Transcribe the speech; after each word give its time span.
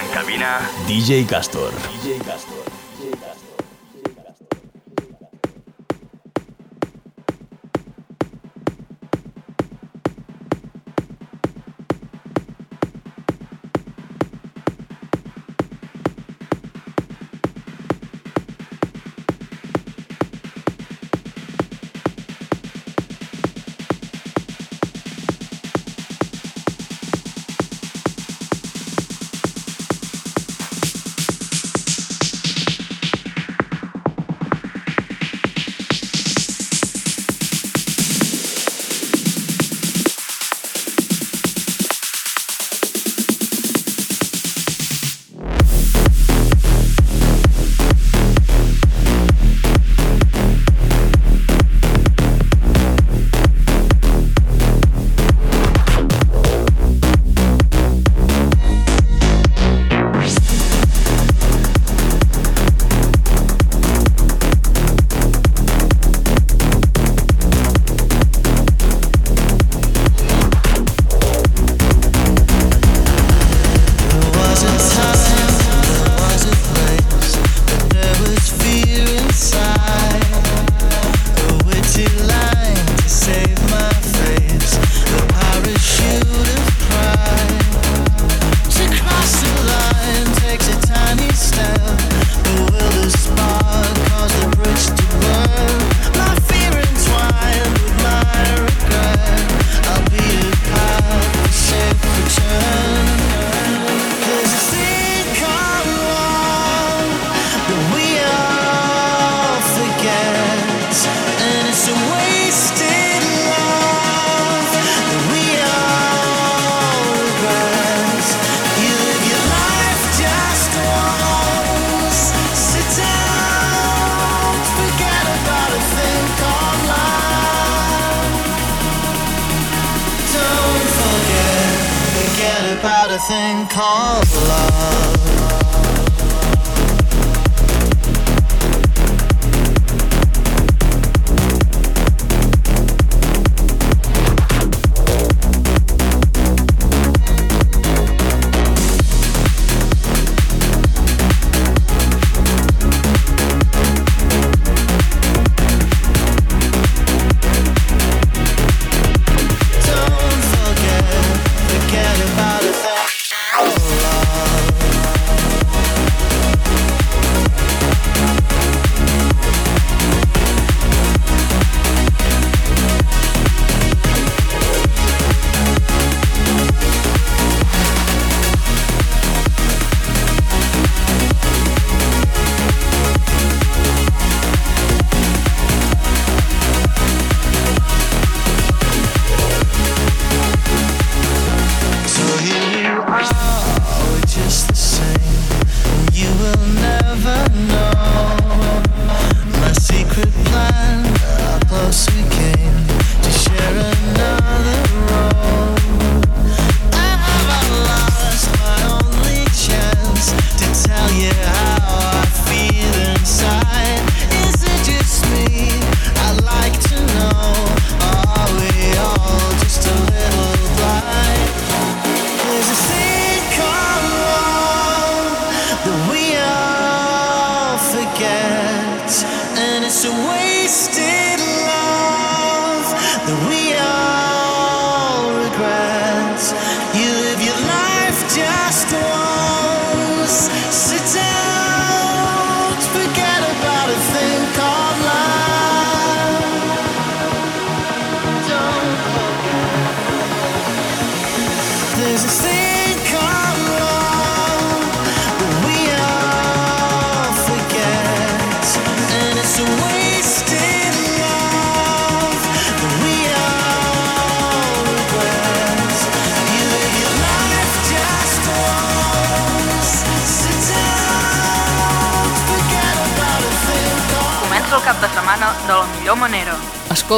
En 0.00 0.08
cabina, 0.14 0.60
DJ 0.86 1.26
Castor. 1.26 1.72
DJ 2.02 2.18
Castor. 2.24 2.69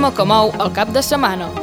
tema 0.00 0.16
que 0.16 0.24
mou 0.24 0.48
al 0.64 0.70
cap 0.72 0.88
de 0.96 1.02
setmana. 1.04 1.59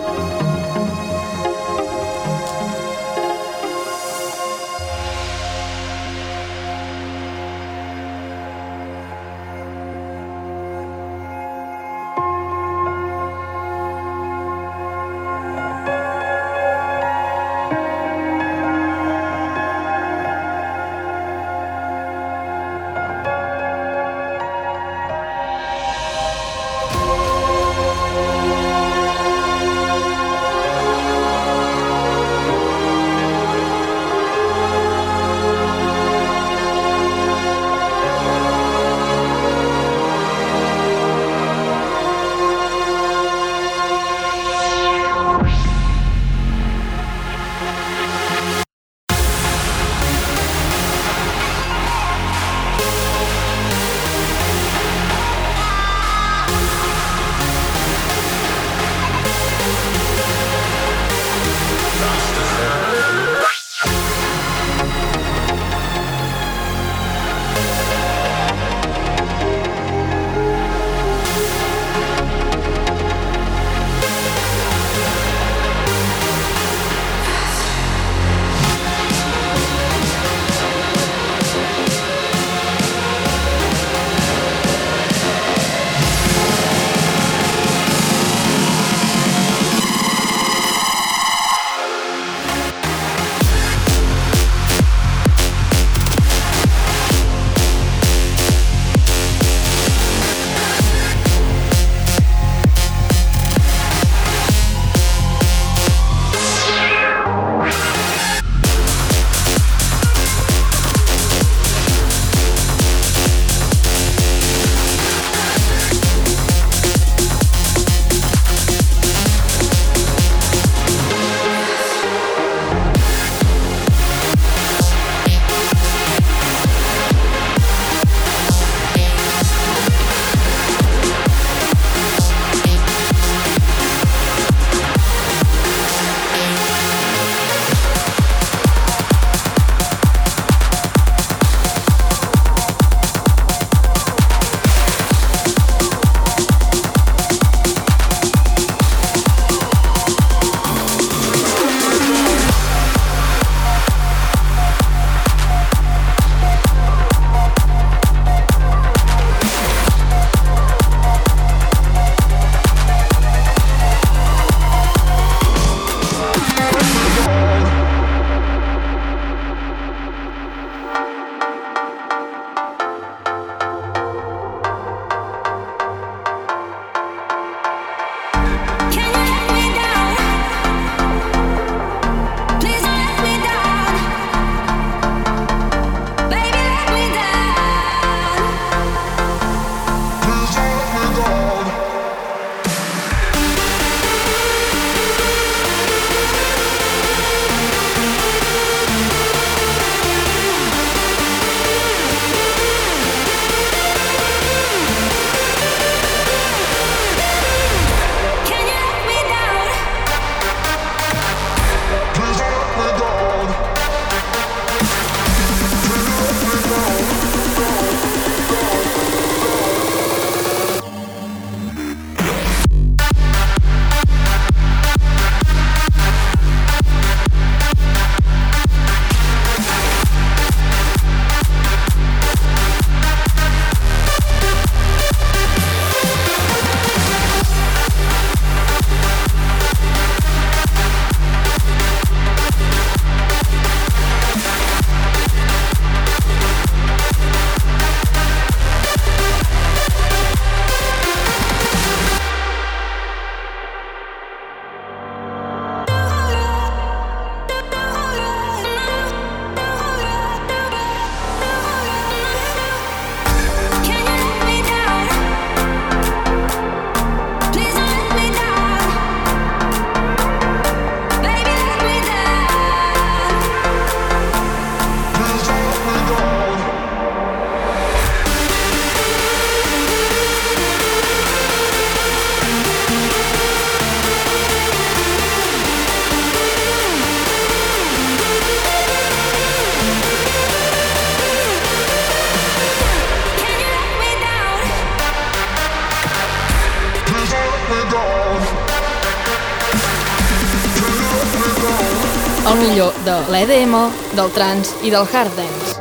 De 303.07 303.15
l'EDM, 303.31 303.75
del 304.19 304.33
trance 304.35 304.83
i 304.83 304.91
del 304.91 305.07
hard 305.07 305.39
dance. 305.39 305.79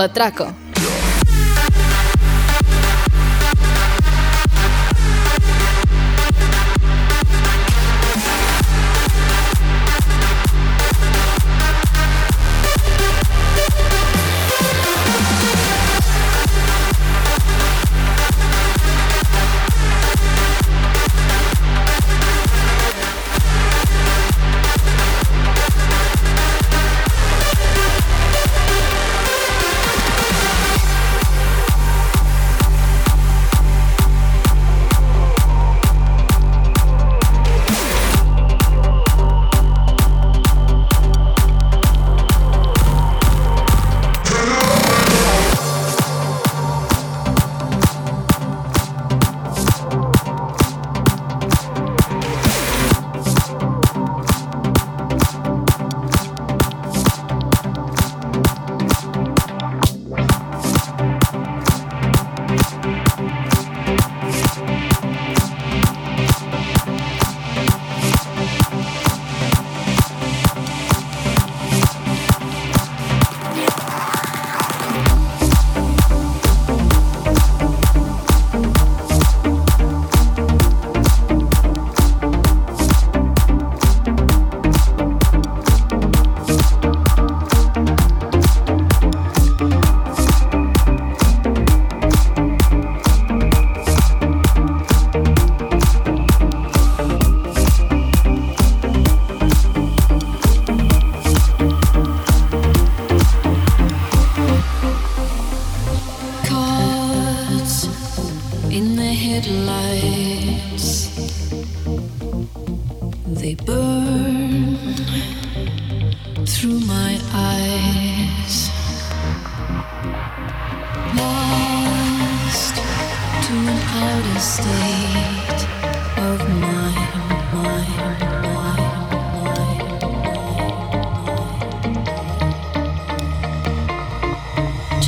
La 0.00 0.08
Traca. 0.08 0.61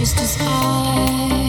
just 0.04 0.20
as 0.20 0.36
I 0.38 1.43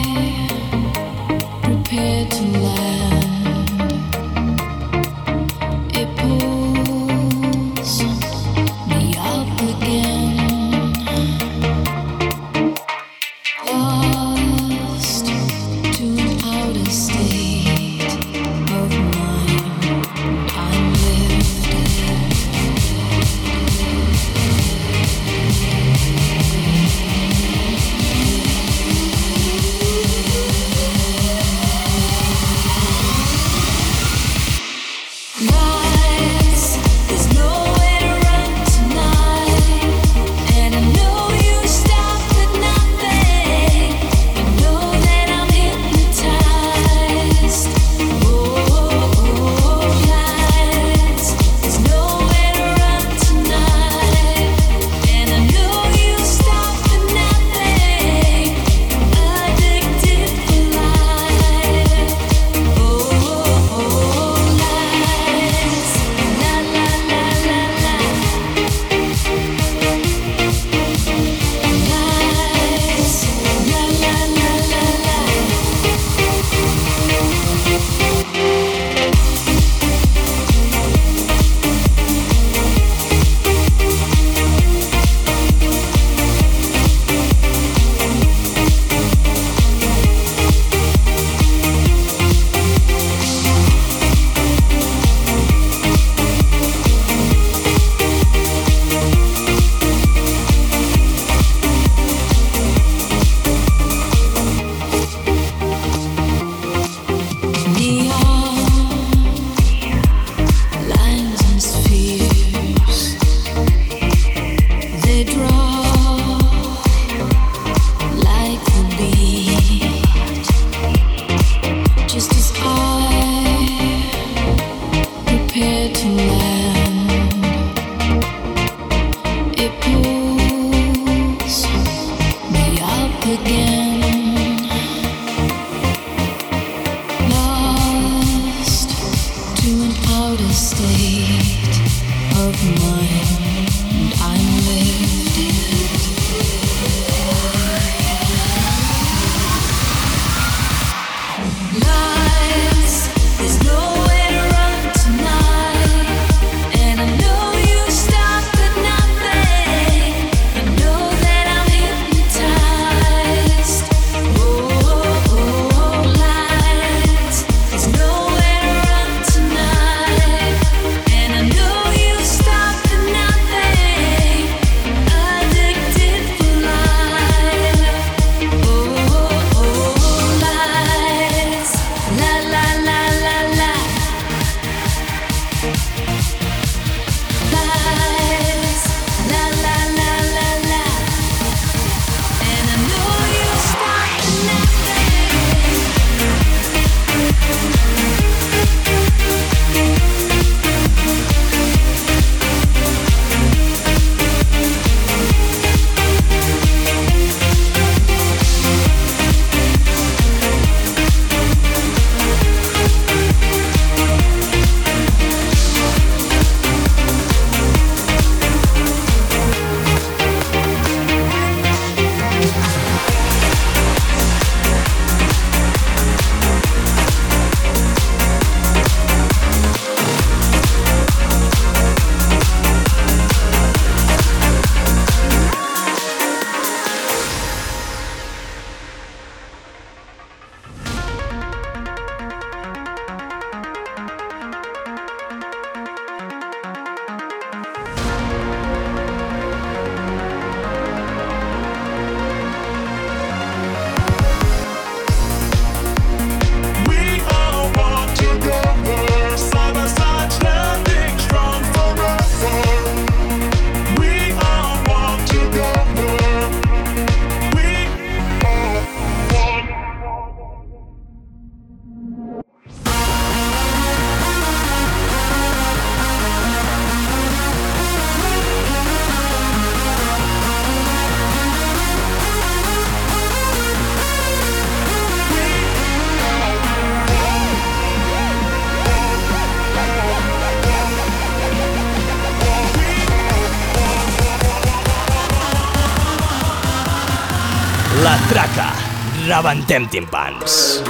Rebentem 299.46 299.86
timpans. 299.94 300.82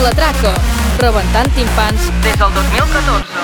La 0.00 0.12
traca, 0.16 0.54
rebentant 1.04 1.52
timpans 1.52 2.08
des 2.24 2.40
del 2.40 2.56
2014. 2.56 3.39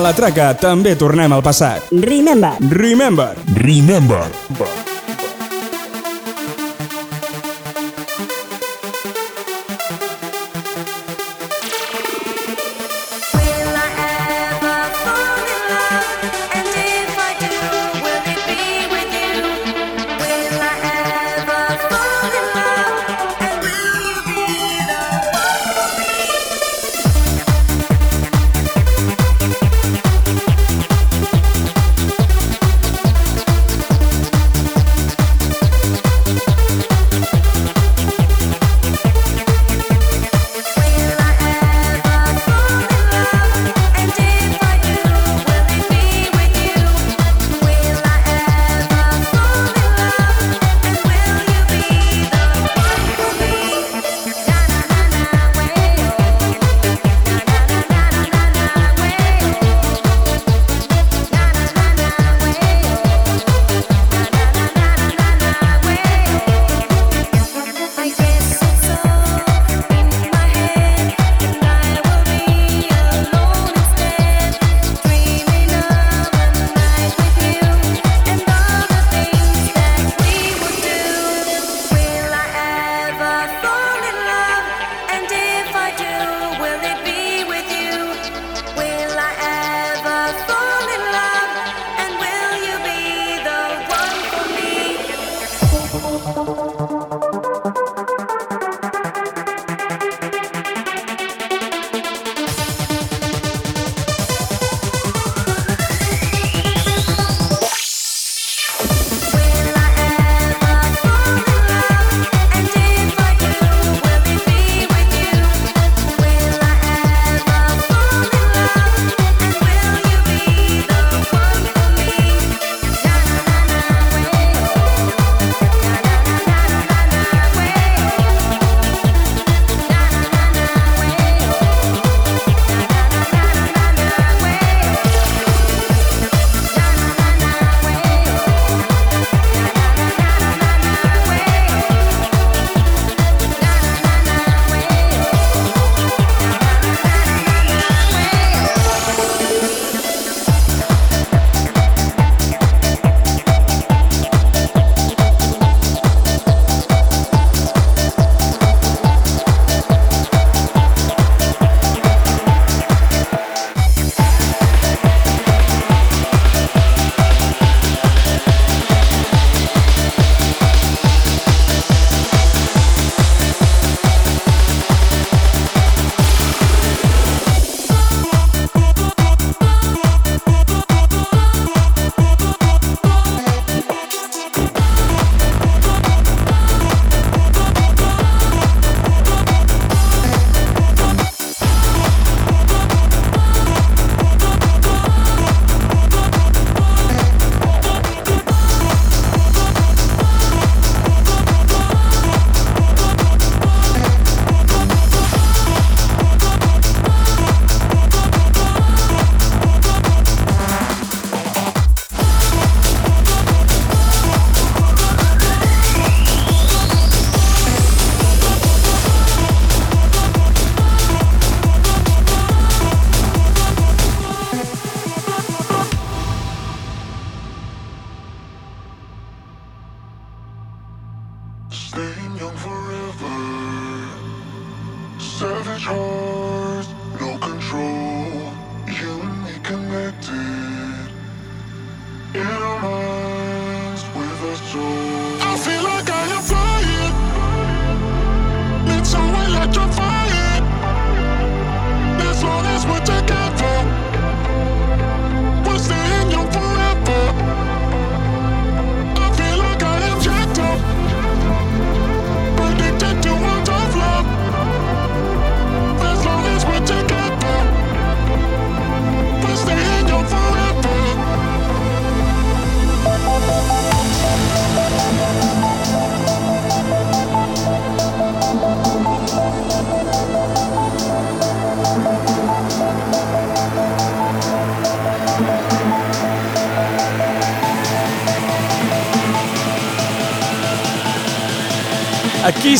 La 0.00 0.14
traca 0.16 0.46
també 0.56 0.94
tornem 0.96 1.34
al 1.36 1.42
passat. 1.44 1.90
Remember. 1.92 2.54
Remember. 2.72 3.34
Remember. 3.60 4.24
Remember. 4.48 4.69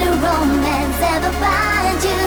Romance 0.00 1.00
ever 1.02 1.32
find 1.38 2.04
you? 2.04 2.23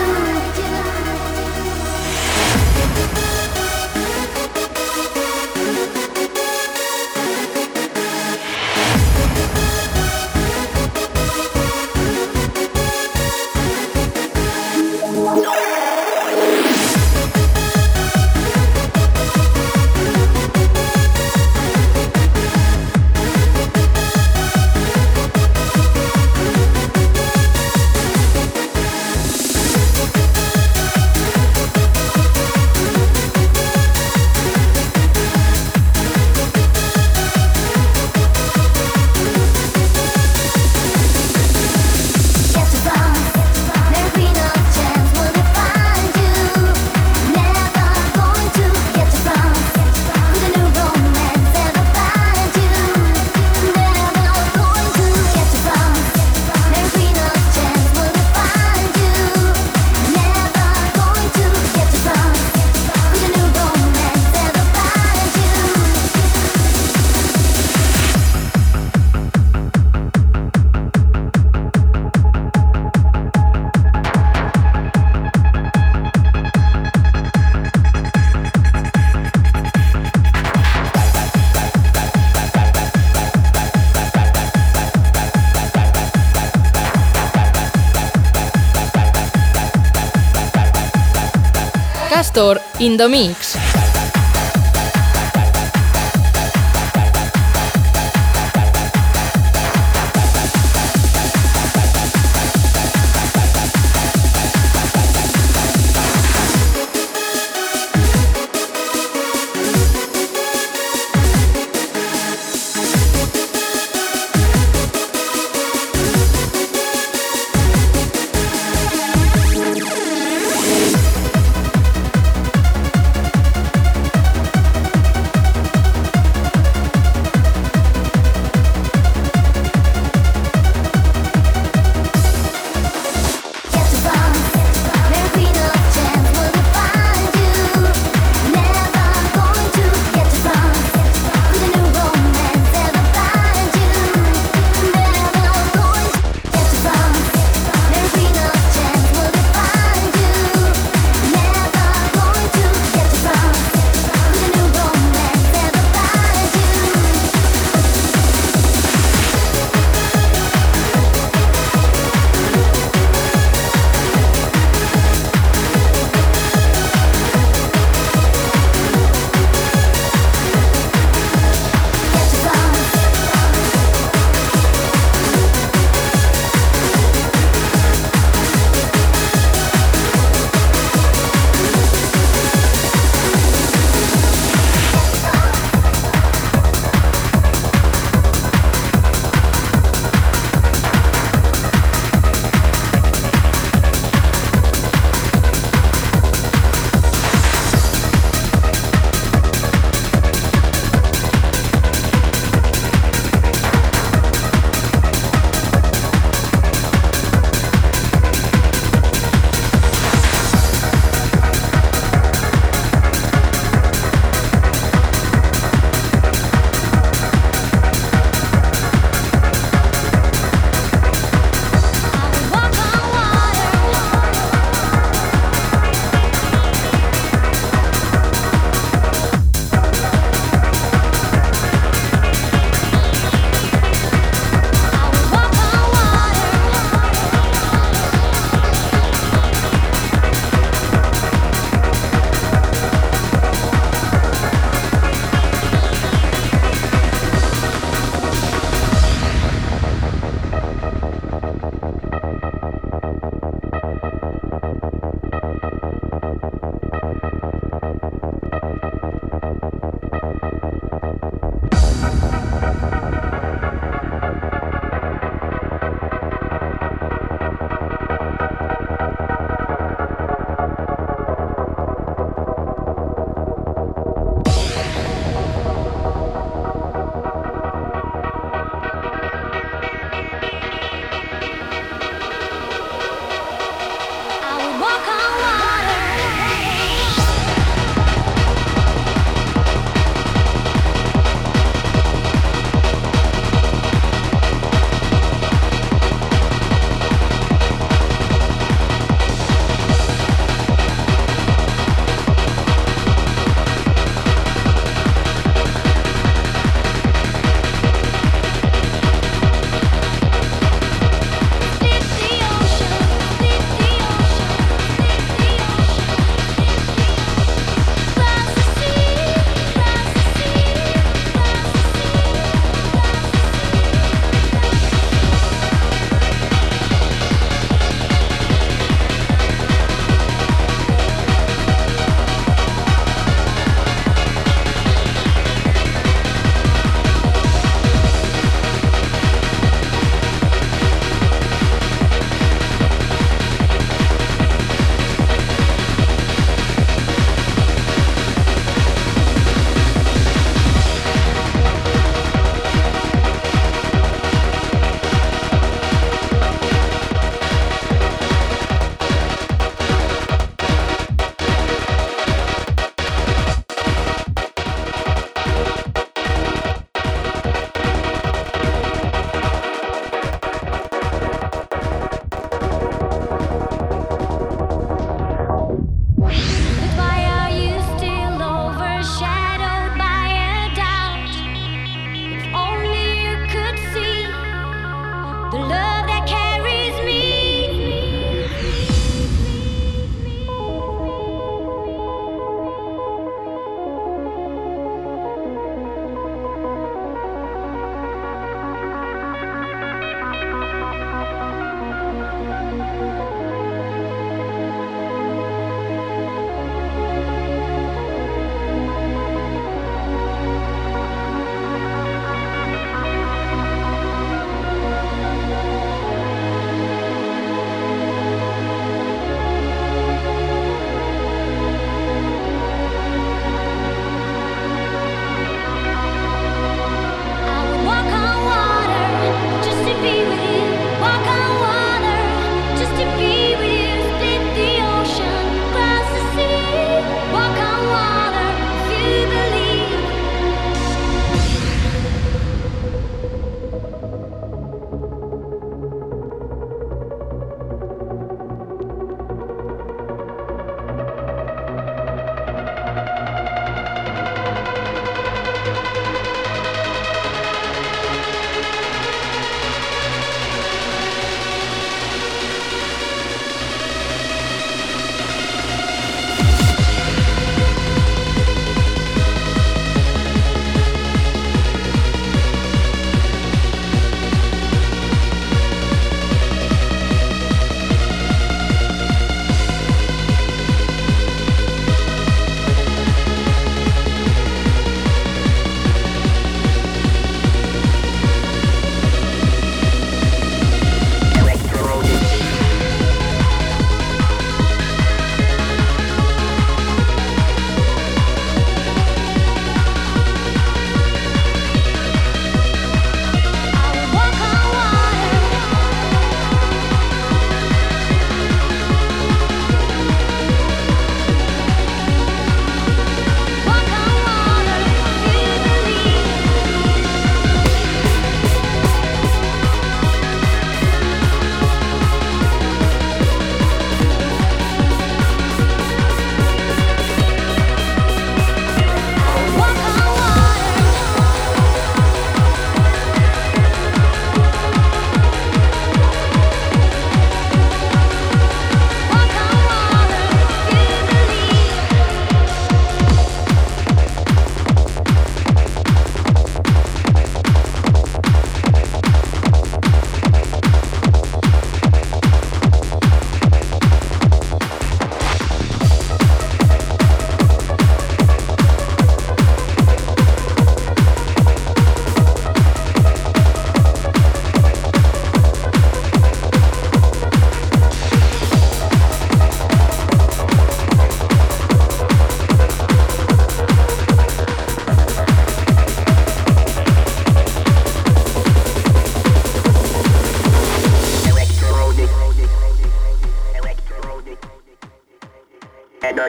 Castor 92.95 93.76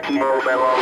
in 0.09 0.15
the 0.15 0.78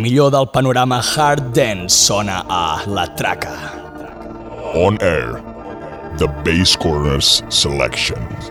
millor 0.00 0.30
del 0.32 0.48
panorama 0.48 1.00
hard 1.00 1.52
dance 1.52 1.94
sona 1.94 2.44
a 2.48 2.82
La 2.86 3.06
Traca. 3.14 3.52
On 4.74 4.96
Air, 5.00 5.42
The 6.18 6.26
Bass 6.44 6.76
Corners 6.76 7.44
Selection. 7.48 8.49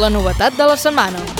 la 0.00 0.08
novetat 0.08 0.56
de 0.56 0.64
la 0.64 0.76
setmana. 0.80 1.39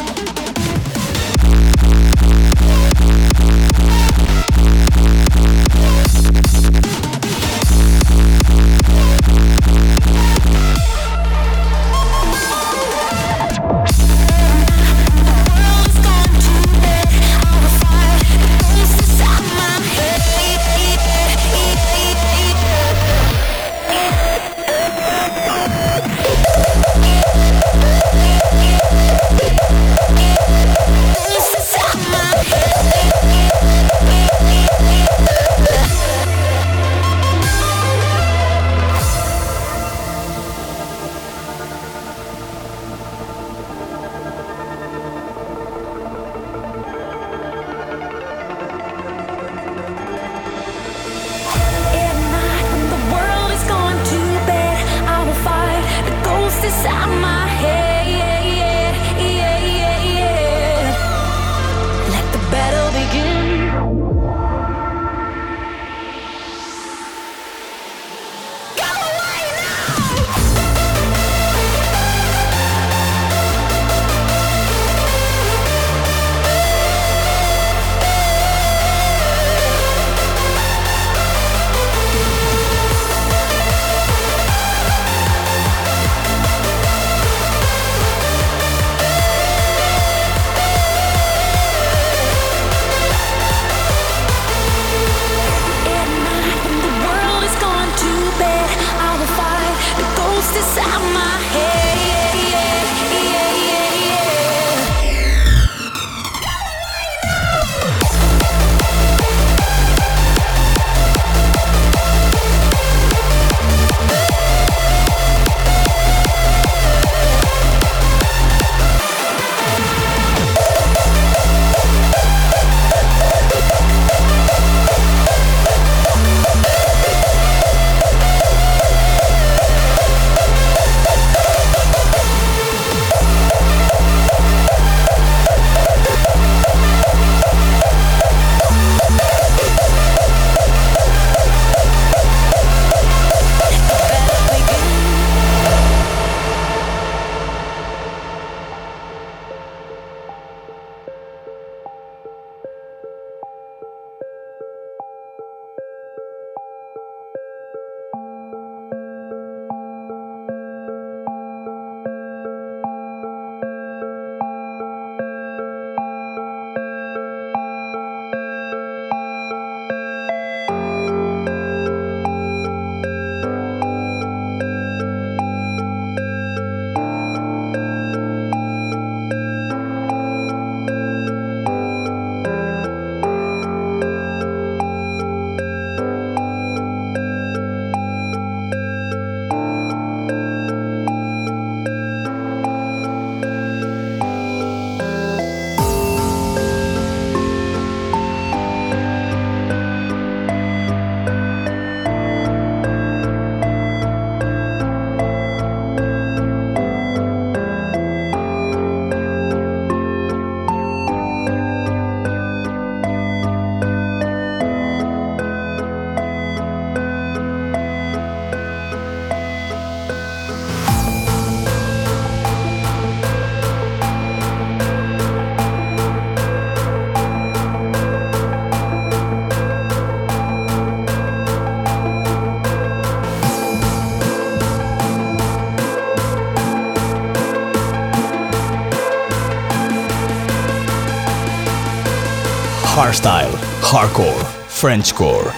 Hardstyle, 243.10 243.50
hardcore, 243.82 244.40
Frenchcore. 244.68 245.52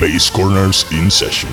Bass 0.00 0.30
Corners 0.30 0.90
in 0.90 1.10
session. 1.10 1.50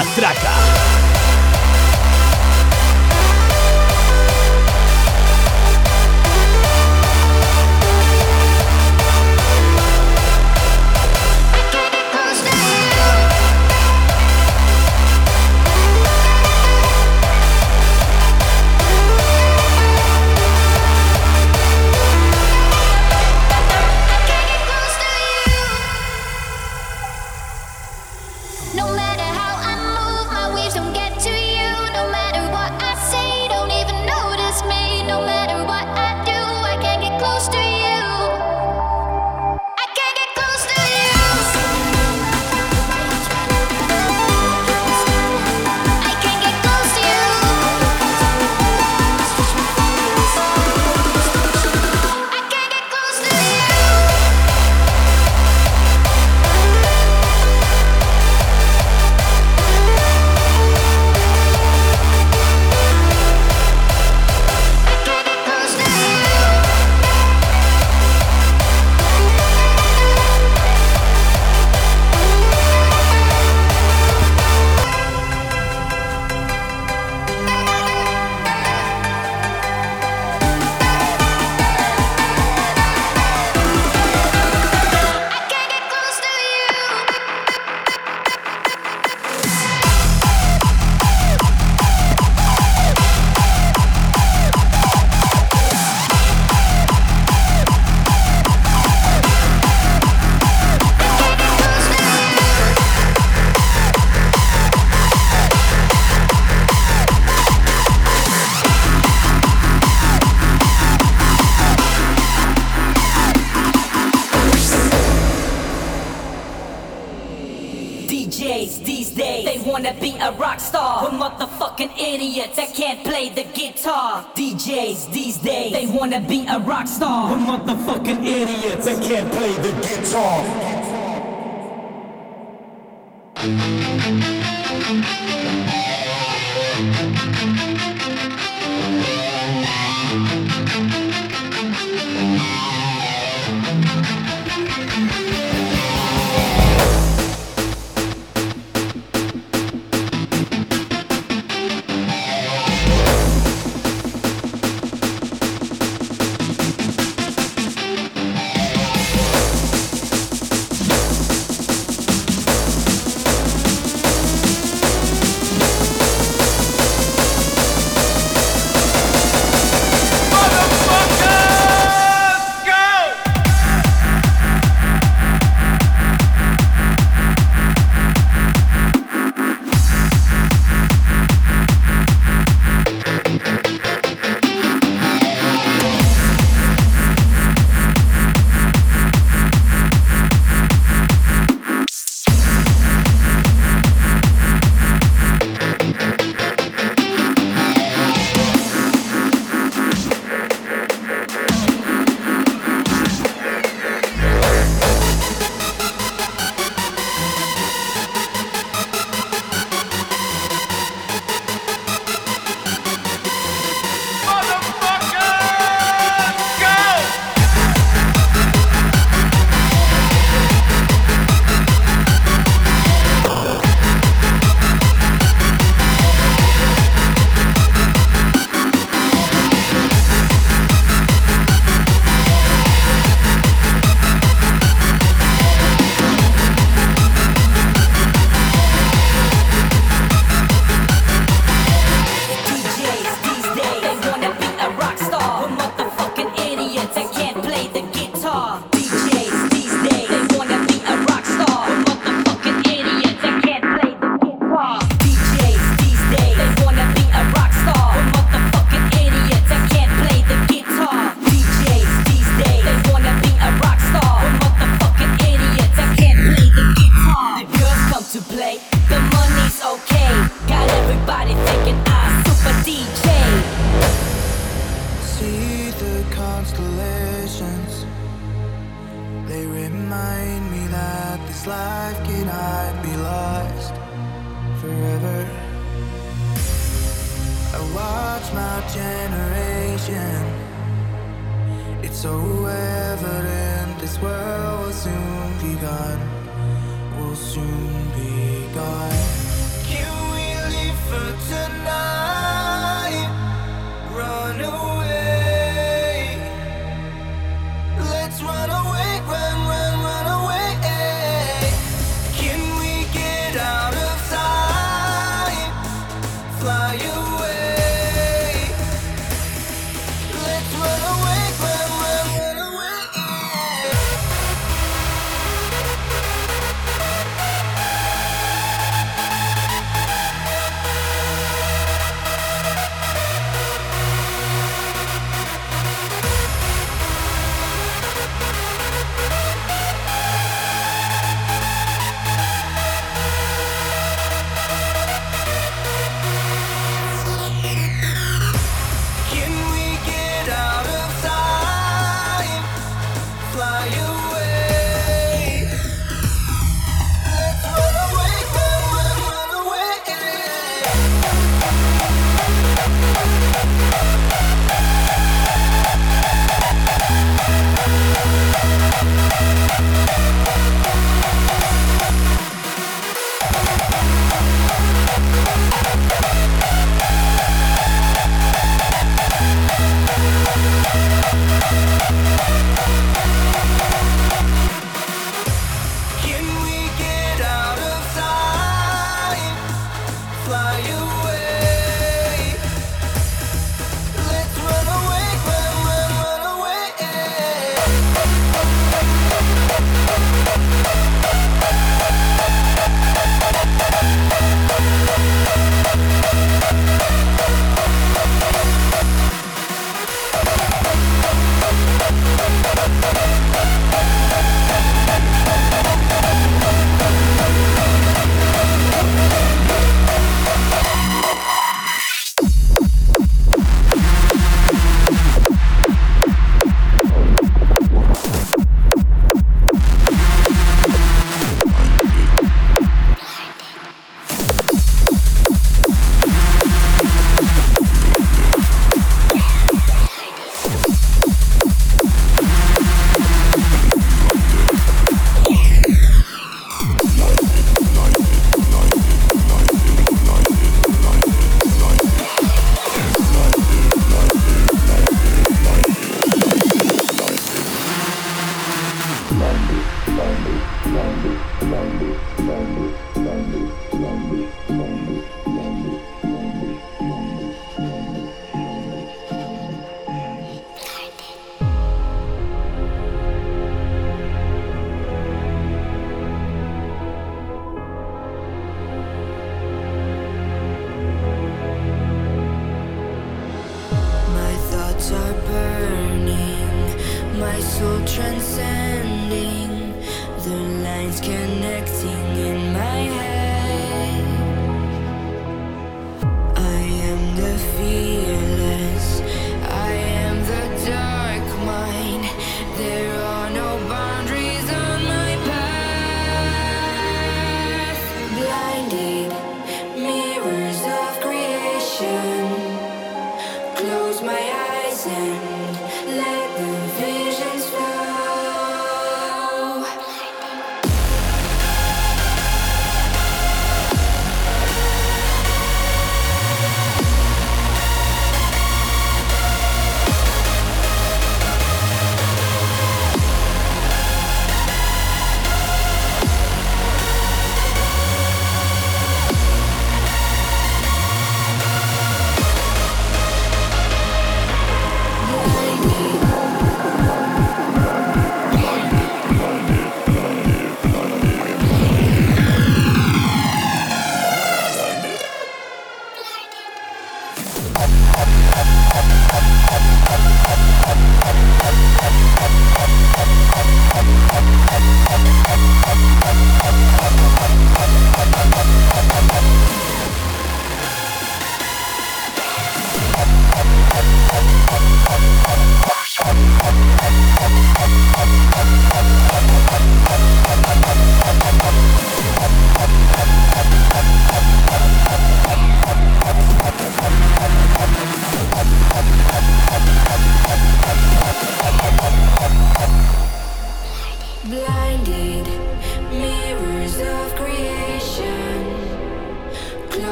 Matraca. 0.00 0.59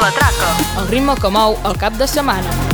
la 0.00 0.10
traca. 0.10 0.50
El 0.80 0.88
ritme 0.88 1.16
que 1.20 1.30
mou 1.30 1.58
el 1.64 1.80
cap 1.80 1.96
de 2.00 2.08
setmana. 2.08 2.69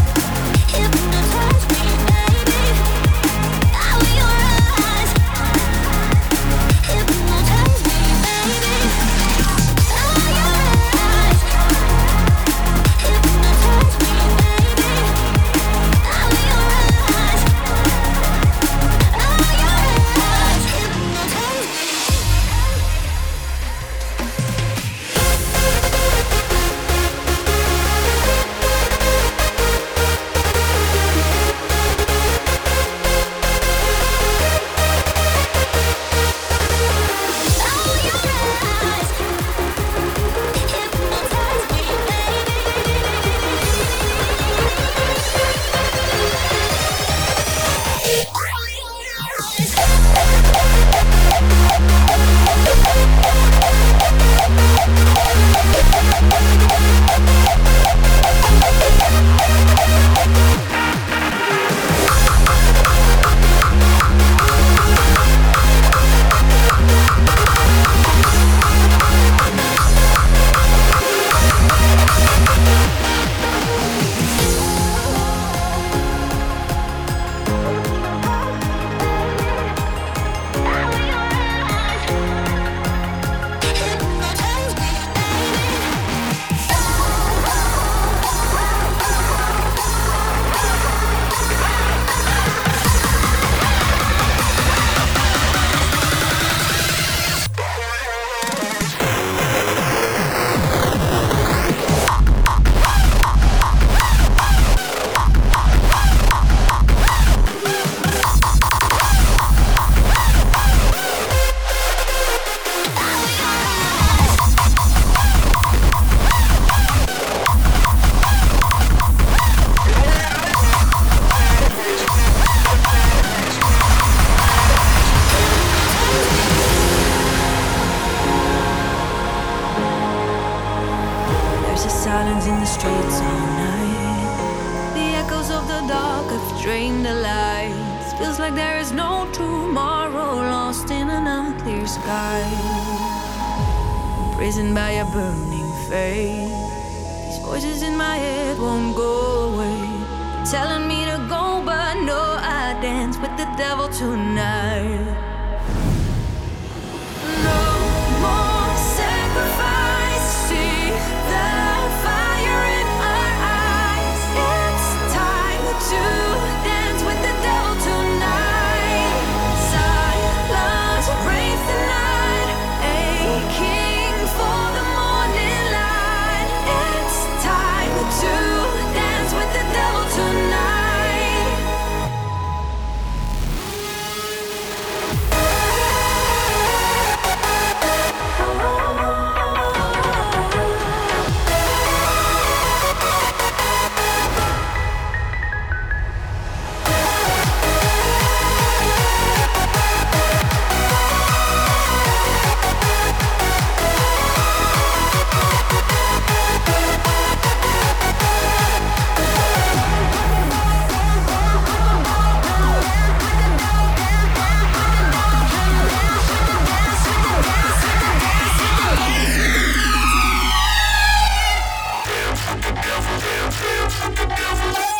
Thank 223.98 224.90
you. 224.90 224.95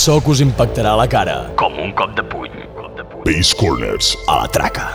So 0.00 0.18
que 0.18 0.30
us 0.30 0.40
impactarà 0.40 0.94
a 0.94 0.96
la 0.96 1.06
cara. 1.06 1.50
Com 1.60 1.74
un 1.78 1.90
cop 1.92 2.14
de 2.16 2.22
puny. 2.24 2.62
Bass 3.26 3.52
Corners. 3.52 4.16
A 4.26 4.36
la 4.40 4.46
traca. 4.48 4.86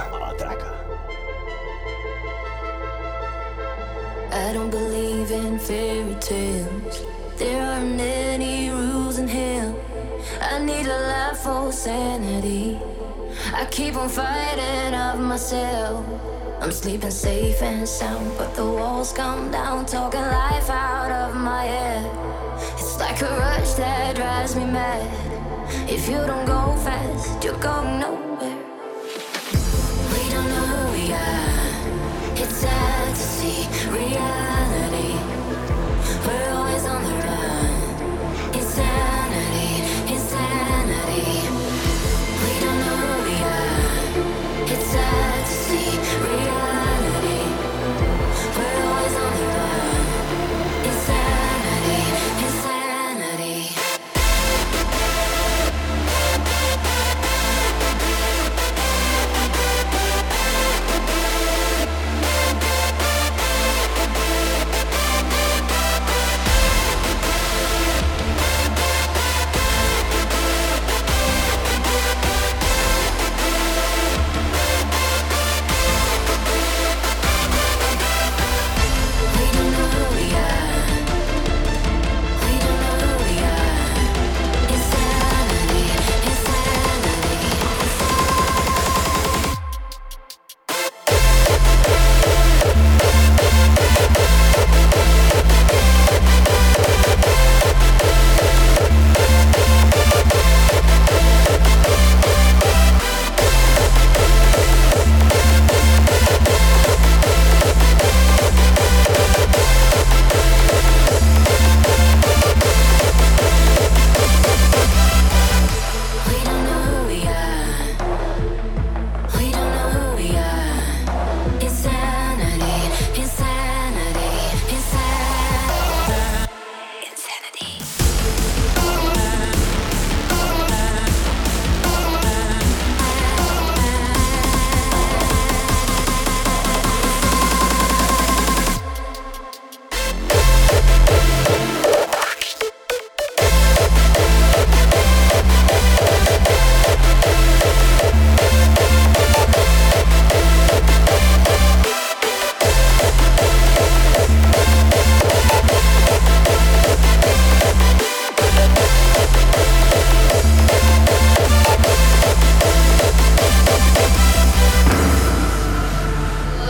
I 4.32 4.52
don't 4.54 4.72
believe 4.72 5.32
in 5.32 5.60
fairy 5.60 6.16
tales. 6.20 7.06
There 7.38 7.62
aren't 7.62 8.02
any 8.02 8.72
rules 8.72 9.20
in 9.20 9.28
hell. 9.28 9.76
I 10.42 10.58
need 10.66 10.88
a 10.88 11.00
life 11.14 11.38
for 11.38 11.72
sanity. 11.72 12.80
I 13.54 13.66
keep 13.70 13.96
on 13.96 14.10
fighting 14.10 14.96
of 14.96 15.20
myself. 15.20 16.04
I'm 16.62 16.72
sleeping 16.72 17.12
safe 17.12 17.62
and 17.62 17.88
sound, 17.88 18.32
but 18.40 18.56
the 18.56 18.66
walls 18.66 19.14
come 19.14 19.52
down, 19.52 19.86
talking 19.86 20.22
life 20.22 20.70
out 20.70 21.12
of 21.12 21.36
my 21.36 21.66
head. 21.66 22.35
Like 23.16 23.32
a 23.32 23.38
rush 23.38 23.74
that 23.76 24.18
drives 24.18 24.58
me 24.58 24.66
mad. 24.66 25.90
If 25.90 26.10
you 26.10 26.18
don't 26.28 26.46
go 26.46 26.76
fast, 26.84 27.42
you're 27.46 27.58
going 27.60 28.02
nowhere. 28.02 28.25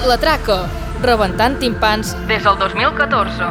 La 0.05 0.19
Traca, 0.21 0.67
rebentant 1.01 1.57
timpans 1.57 2.11
des 2.27 2.43
del 2.45 2.59
2014. 2.59 3.49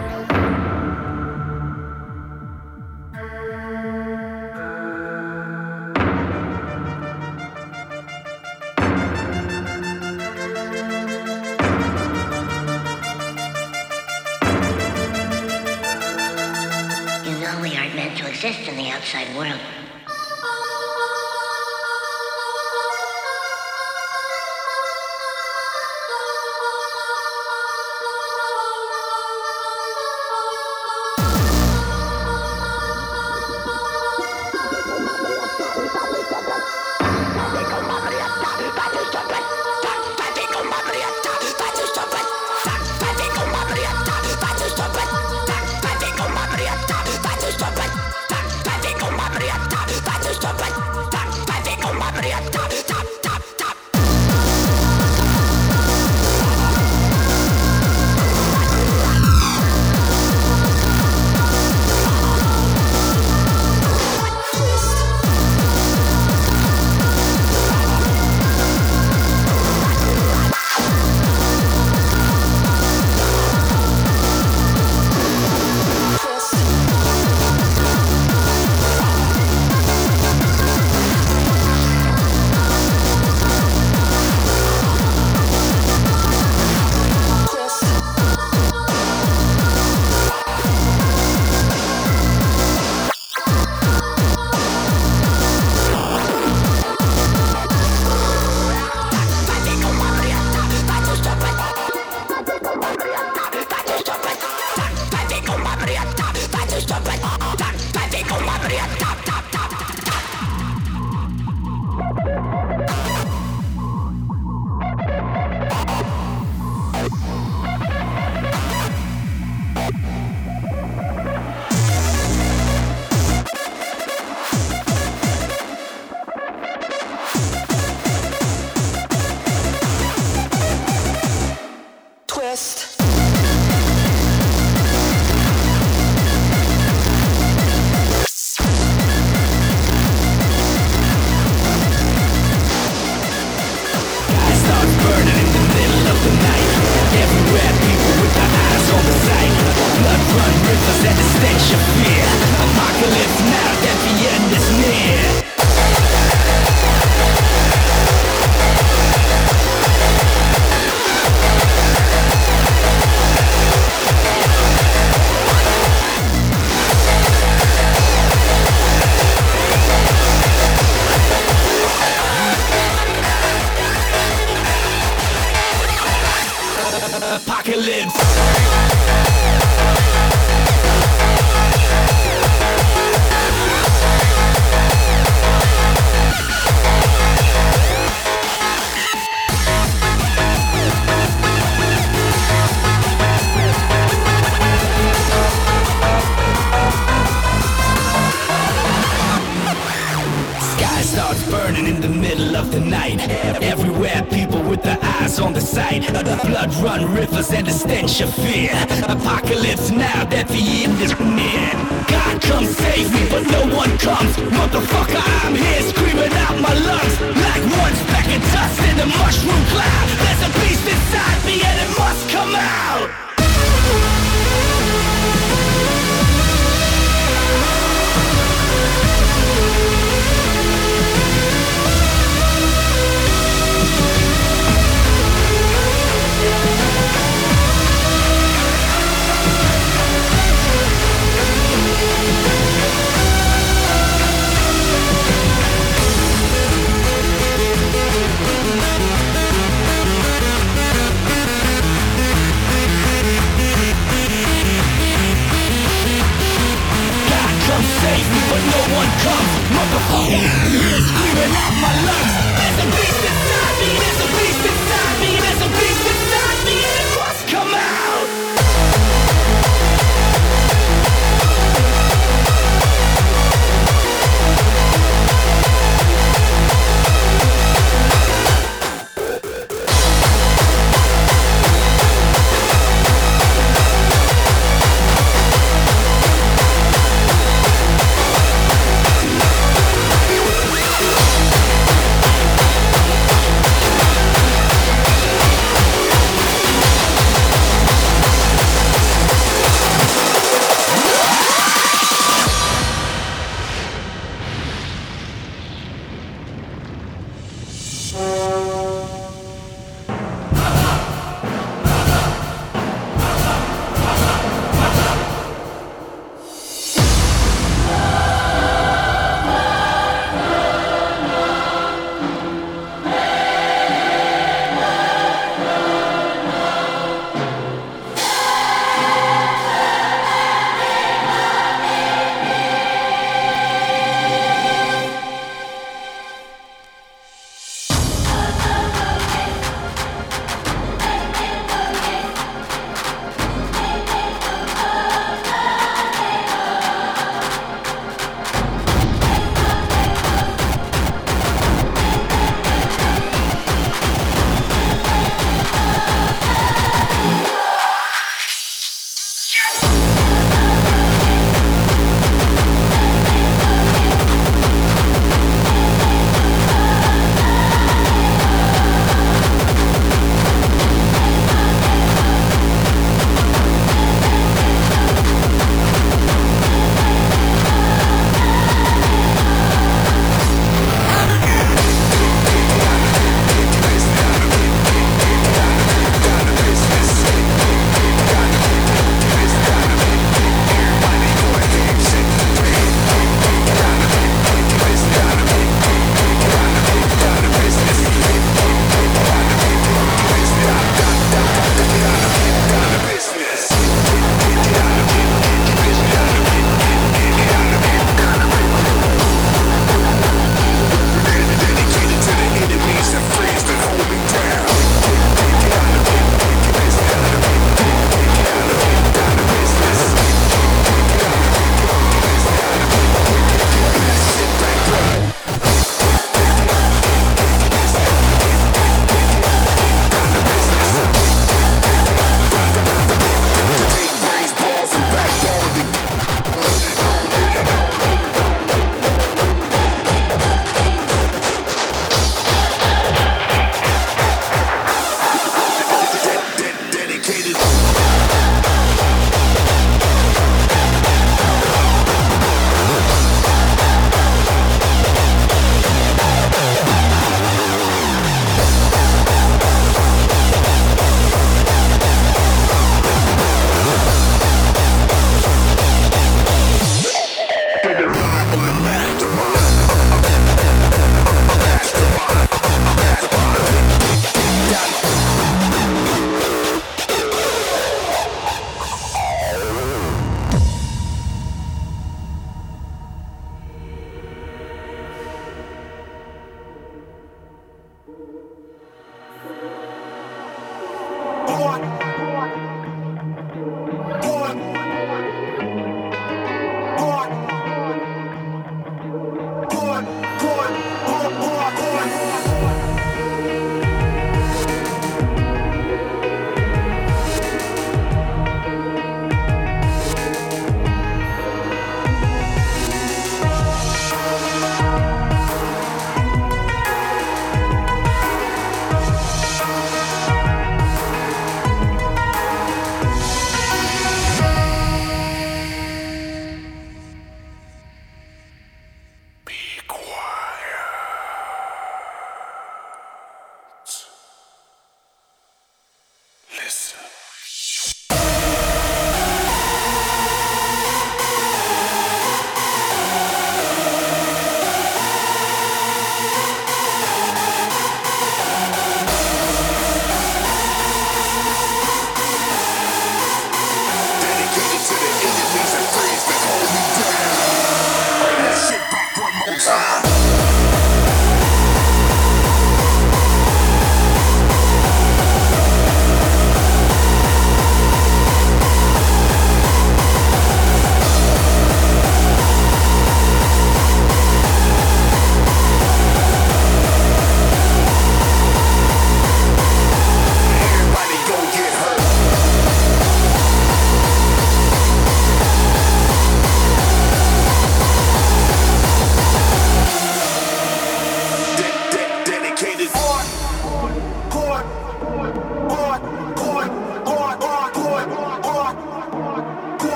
You 17.25 17.35
know 17.41 17.61
we 17.61 17.75
aren't 17.77 17.97
meant 17.97 18.17
to 18.19 18.29
exist 18.29 18.69
in 18.69 18.77
the 18.77 18.91
outside 18.93 19.27
world. 19.37 19.74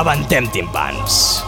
Rebentem 0.00 0.48
timpans. 0.48 1.39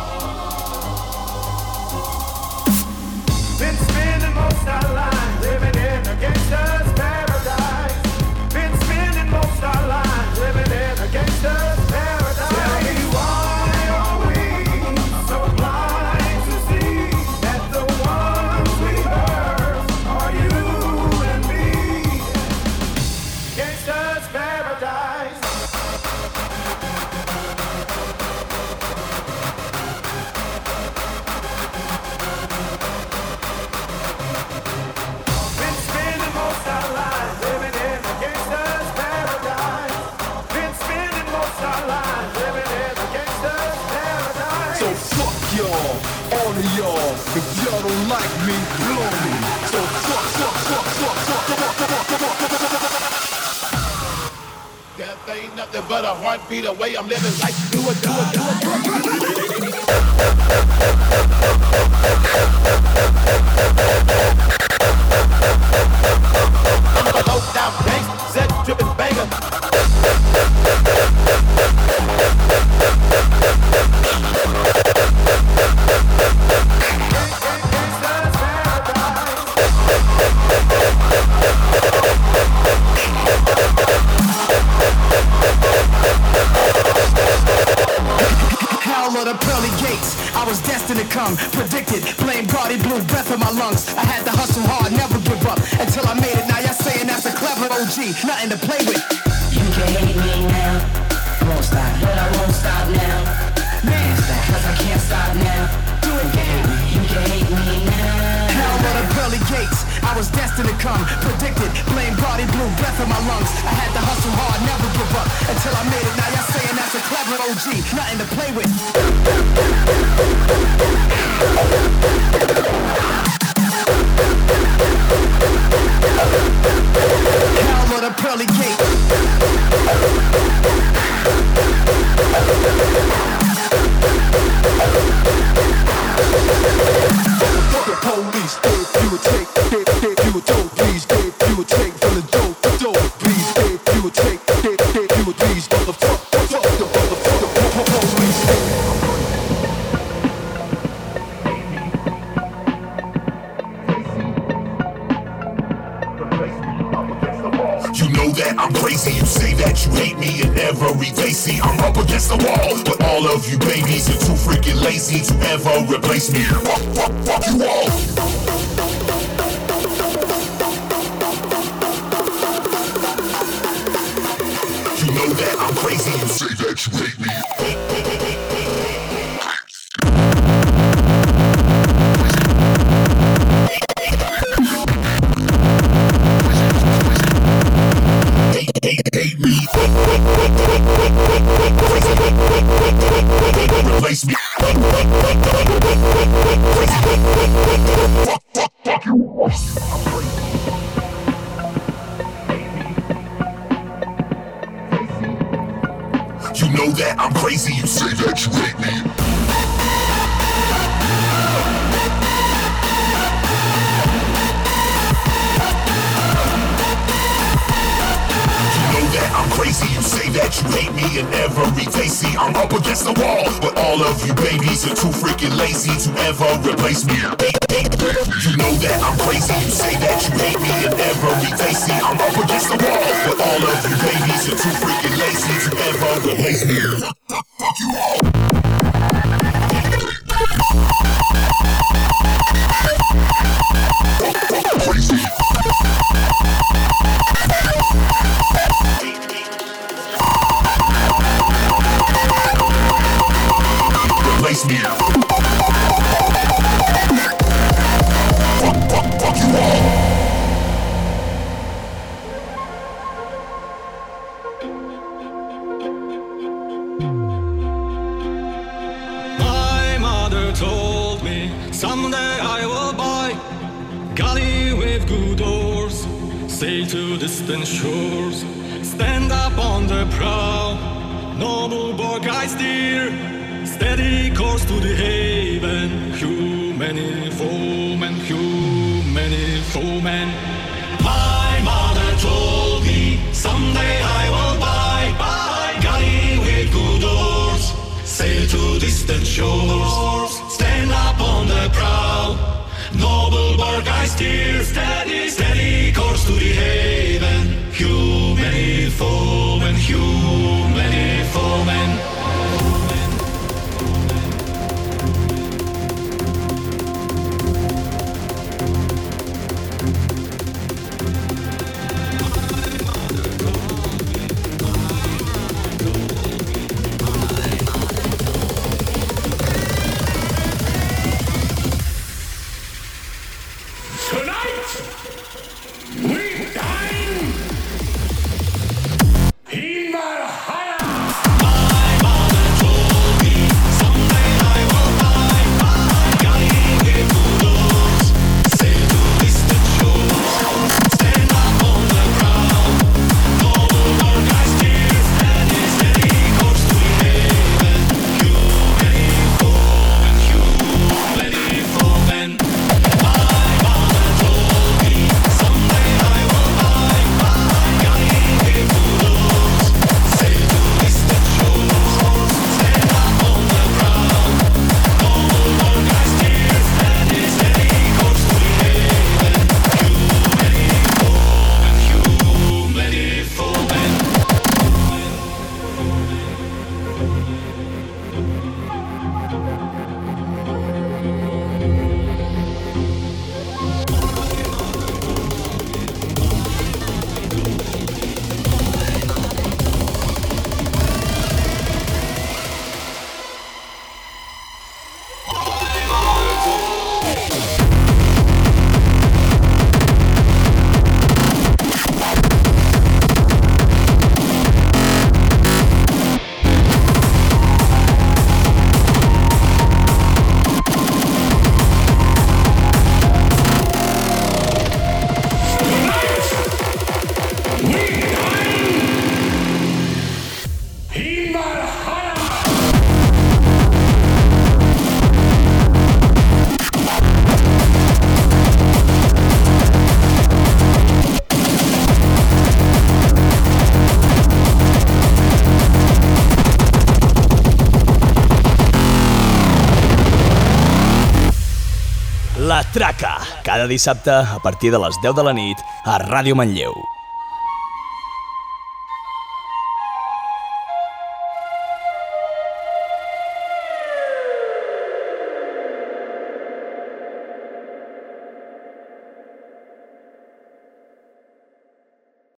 Cada 453.62 453.68
dissabte 453.68 454.10
a 454.10 454.40
partir 454.42 454.72
de 454.72 454.78
les 454.78 454.96
10 455.02 455.14
de 455.14 455.22
la 455.22 455.32
nit 455.38 455.62
a 455.86 456.00
Ràdio 456.02 456.34
Manlleu. 456.34 456.81